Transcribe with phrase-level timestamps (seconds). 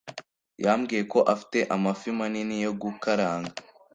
[0.63, 3.55] Yambwiye ko afite amafi manini yo gukaranga